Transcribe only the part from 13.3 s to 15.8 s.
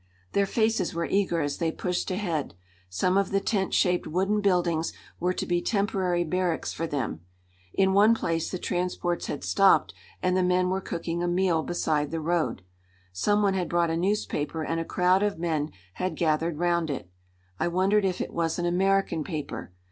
one had brought a newspaper and a crowd of men